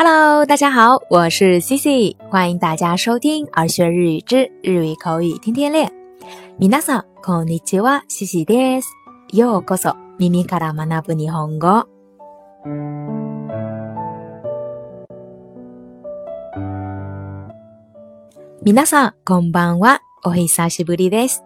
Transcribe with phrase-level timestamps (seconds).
[0.00, 5.90] Hello，大家好，我是 Cici，欢迎大家收听儿学日语之日语口语天天练。
[6.58, 8.88] 皆さんこんにちは、Cici です。
[9.32, 11.86] ようこそ耳から学ぶ日本語。
[18.62, 21.42] 皆さんこんばんは、お久しぶりです。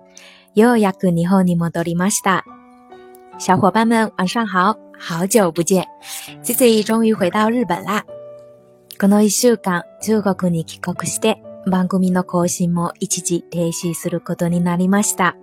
[0.55, 2.45] ようやく日本に戻りました。
[3.39, 5.87] 小伙伴们晚上好，好久不见，
[6.43, 8.05] Cici 终于回到日本啦。
[9.00, 15.36] この一週間、中国に帰国して、番組の更新も一時停止することになりました。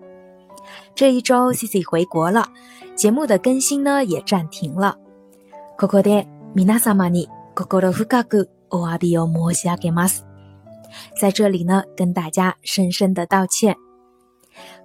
[0.95, 2.47] 这一周 c i c 回国了，
[2.97, 4.97] 节目的更新呢也暂停了。
[5.79, 10.25] ここで皆様に心深くお詫びを申し上げます。
[11.21, 13.77] 在这里呢，跟大家深深的道歉。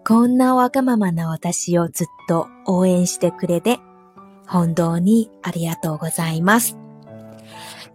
[0.06, 3.80] こんなわがままな私をずっと応援してくれて、
[4.46, 6.78] 本当にありがとうございます。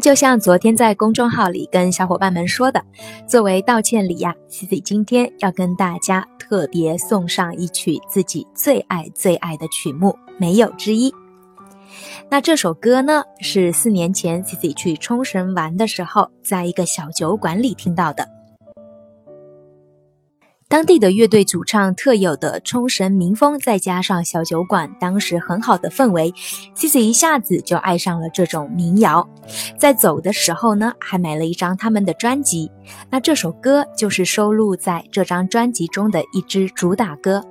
[0.00, 2.82] 就像昨天在公众号里跟小伙伴们说的，
[3.28, 11.12] 作为道歉礼呀，Cici 今天要跟大家特别送上一曲自己最爱最爱的曲目，没有之一。
[12.30, 18.39] 那这首歌呢，是四年前 Cici 去冲绳玩的时候，在一个小酒馆里听到的。
[20.70, 26.32] 当地的乐队主唱特有的冲绳民风，再加上小酒馆当时很好的氛围
[26.76, 29.28] ，Cici 一下子就爱上了这种民谣。
[29.80, 32.70] 在走的时候呢，还买了一张他们的专辑。
[33.10, 37.44] 那这首歌就是收录在这张专辑中的一支主打歌。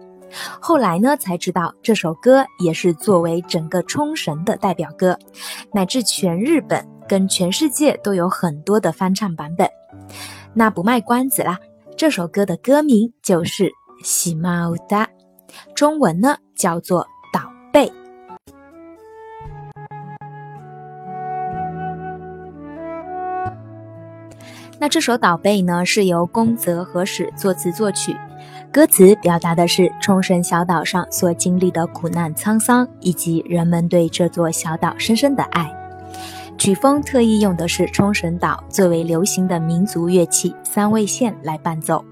[0.61, 5.19] 后来呢，才知道这首歌也是作为整个冲绳的代表歌，
[5.73, 9.67] 乃至全日本跟全世界都有很多的翻唱版本。
[10.53, 11.59] 那不卖关子啦。
[11.99, 13.65] 这首歌的歌名就是
[14.05, 15.03] 《喜马乌达》，
[15.75, 17.01] 中文呢叫做
[17.33, 17.89] 《岛背》。
[24.79, 28.15] 那这首《岛背》呢是由宫泽和史作词作曲，
[28.71, 35.78] 歌词表达的是冲绳小岛上所经历的苦难沧桑，以及人们对这座小岛深深的爱。
[36.59, 42.03] 曲风特意用的是冲绳岛最为流行的民族乐器三味线来伴奏，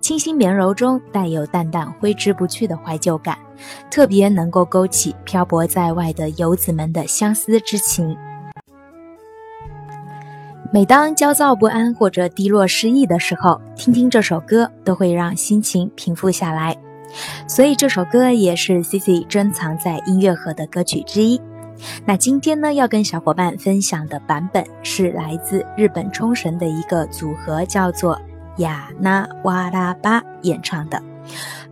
[0.00, 3.36] 清新绵柔中带有淡淡挥之不去的怀旧感，
[3.90, 8.16] 特别能够勾起漂泊在外的游子们的相思之情。
[10.72, 16.76] 每当焦躁不安或者低落失意的时候，听听这首歌都会让心情平复下来，
[17.48, 21.40] 所以这首歌也是 Cici 珍藏在音乐盒的歌曲之一。
[22.04, 28.20] 那今天呢，要跟小伙伴分享的版本是来自日本冲绳的一个组合，叫做
[28.58, 31.02] 雅那哇拉巴演唱的。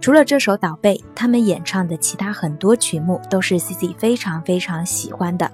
[0.01, 5.51] 除了这首《倒背》，他们演唱的其他很多曲目都是 Cici 非常非常喜欢的。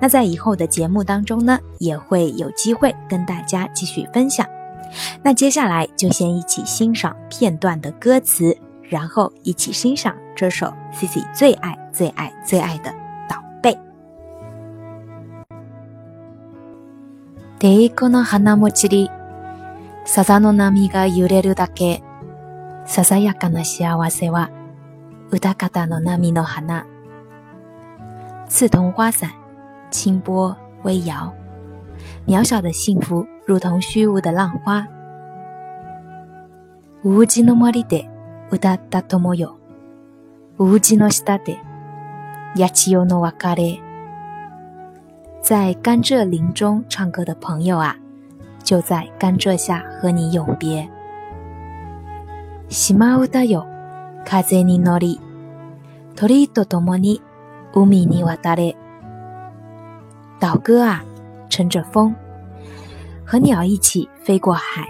[0.00, 4.44] 那在以后的节目当中呢，也会有机会跟大家继续分享。
[5.22, 8.56] 那接下来就先一起欣赏片段的歌词，
[8.88, 13.03] 然后一起欣赏这首 Cici 最爱最爱最爱的。
[17.60, 19.10] デイクの花も散り、
[20.06, 22.02] 笹の波が揺れるだけ、
[22.84, 24.50] ささやかな幸せは、
[25.30, 26.84] 歌方の波の花。
[28.52, 29.30] 刺桐花伞，
[29.92, 31.32] 清波微摇，
[32.26, 34.86] 渺小的幸福如同虚无的浪花。
[37.02, 38.08] 無地の森で
[38.50, 39.56] 歌った友よ。
[40.58, 41.58] 無地の下で
[42.56, 43.83] 八千代の別れ。
[45.43, 47.95] 在甘蔗林中唱歌的朋友啊，
[48.63, 50.87] 就在甘蔗下和你永别。
[52.69, 53.65] 島唄よ、
[54.25, 55.19] 風に乗り、
[56.15, 57.21] 鳥と共に
[57.73, 58.75] 海に渡れ。
[60.39, 61.01] 岛歌啊，
[61.49, 62.13] 乘着风，
[63.25, 64.87] 和鸟一起飞过海。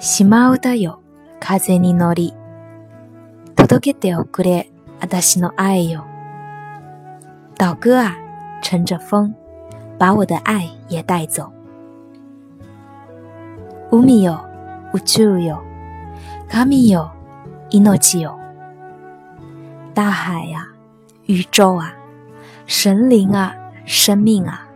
[0.00, 1.00] 島唄よ、
[1.40, 2.34] 風に乗り、
[3.54, 4.70] 届けておくれ、
[5.00, 6.04] 私の愛よ。
[7.58, 8.19] 岛歌啊。
[8.62, 9.32] 乘着风，
[9.98, 11.50] 把我的爱也带走。
[13.90, 14.40] 海よ、
[14.92, 15.58] 宇宙よ、
[16.48, 17.10] 神よ、
[17.70, 18.36] 命よ。
[19.94, 20.68] 大海呀、
[21.26, 21.94] 宇宙啊、
[22.66, 23.54] 神灵啊、
[23.86, 24.66] 生命啊，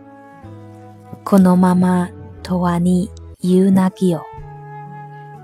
[1.23, 2.09] このまま
[2.41, 3.09] とわに
[3.41, 4.21] ゆなぎよ。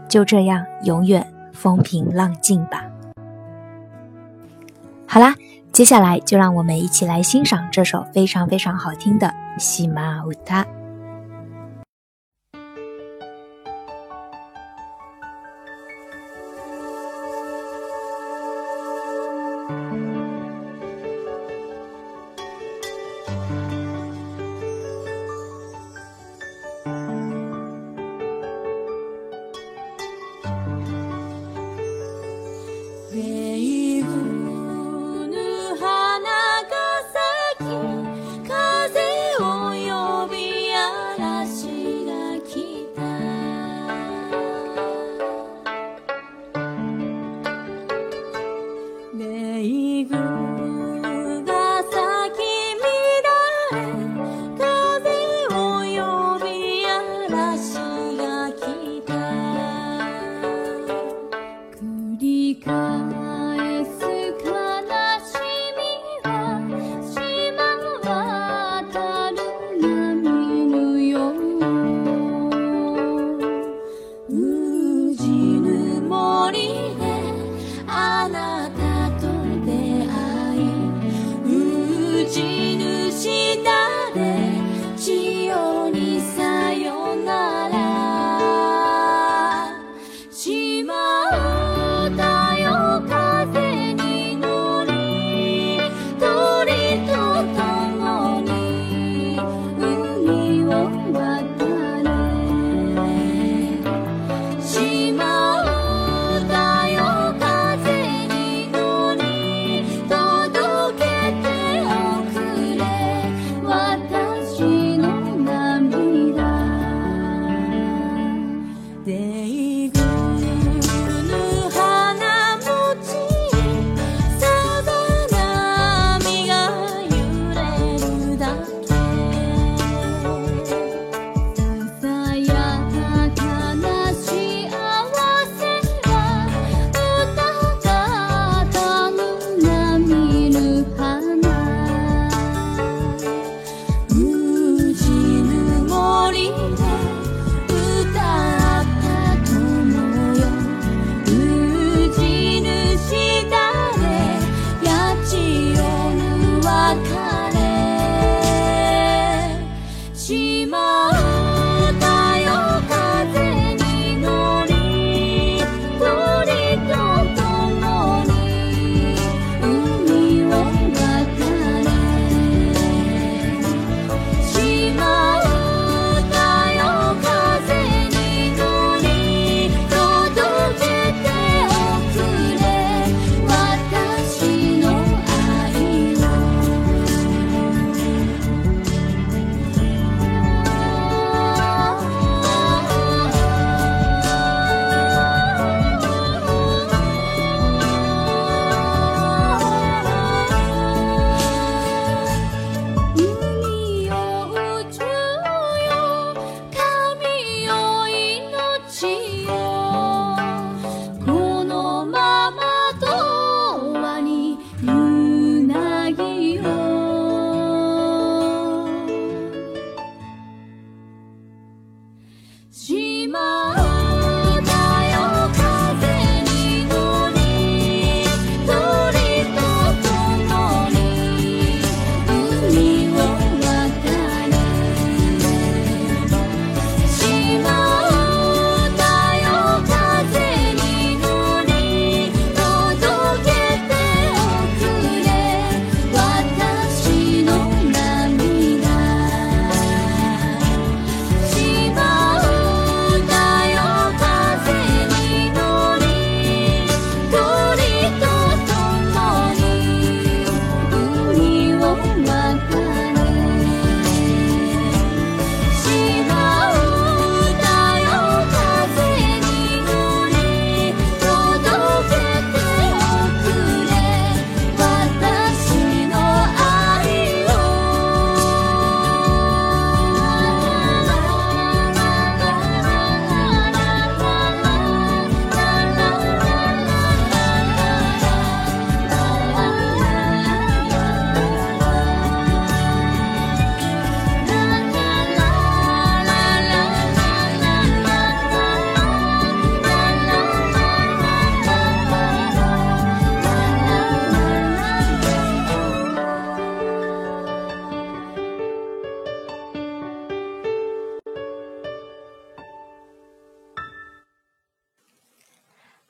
[0.09, 2.85] 就这样，永远风平浪静吧。
[5.05, 5.35] 好啦，
[5.72, 9.26] 接下来，就让我们一起来欣赏这首非常非常好听的
[9.58, 10.24] 《喜马拉
[19.94, 20.11] 雅。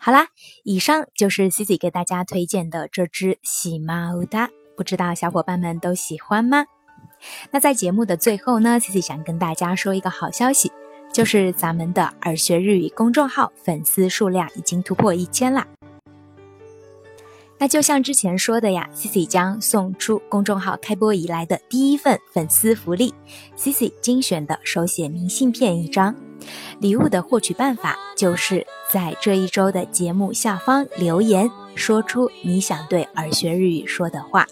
[0.05, 0.27] 好啦，
[0.65, 6.65] 以上就是 Cici 给大家推荐的这只喜猫哒，不知道小伙伴们都喜欢吗？
[7.53, 10.73] 那在节目的最后呢，Cici 想跟大家说一个好消息，
[11.13, 15.69] 就是咱们的耳学日语公众号粉丝数量已经突破一千啦。
[17.61, 23.15] 那就像之前说的呀，Cici 将送出公众号开播以来的第一份粉丝福利
[23.57, 26.32] ，Cici 精选的手写明信片一张。
[26.81, 34.47] 礼物的获取办法就是在这一周的节目下方留言，说出你想对耳学日语说的话。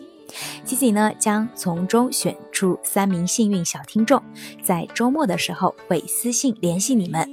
[0.64, 4.22] 茜茜呢将从中选出三名幸运小听众，
[4.62, 7.28] 在周末的时候会私信联系你们。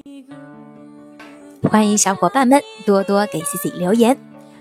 [1.64, 4.18] 欢迎小伙伴们多多给茜茜留言。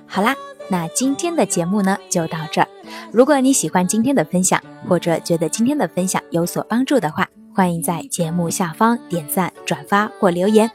[0.06, 0.34] 好啦，
[0.68, 2.68] 那今天的节目呢就到这儿。
[3.10, 10.71] 如果你喜欢今天的分享，或者觉得今天的分享有所帮助的话，欢迎在节目下方点赞、转发或留言。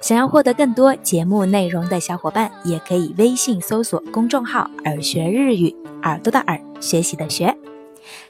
[0.00, 7.56] 想要获得更多节目内容的小伙伴，也可以微信搜索公众号“耳学日语”，耳朵的耳，学习的学。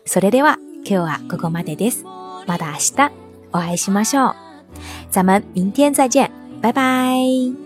[0.04, 2.04] それでは今日はここまでです。
[2.46, 3.12] また明日
[3.52, 4.34] お会いしましょう。
[5.10, 7.63] 咱们明天再见，拜拜。